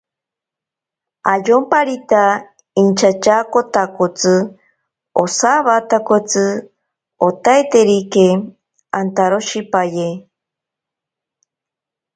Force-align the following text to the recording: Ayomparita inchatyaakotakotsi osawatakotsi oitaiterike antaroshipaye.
Ayomparita 1.33 2.23
inchatyaakotakotsi 2.81 4.33
osawatakotsi 5.23 6.43
oitaiterike 7.25 8.25
antaroshipaye. 8.99 10.07